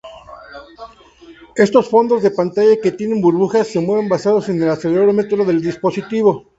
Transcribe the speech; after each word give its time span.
Estos 1.55 1.87
fondos 1.87 2.23
de 2.23 2.31
pantalla 2.39 2.79
que 2.81 2.91
tienen 2.91 3.21
burbujas, 3.21 3.67
se 3.67 3.79
mueven 3.79 4.09
basado 4.09 4.43
en 4.47 4.59
el 4.63 4.69
acelerómetro 4.69 5.45
del 5.45 5.61
dispositivo. 5.61 6.47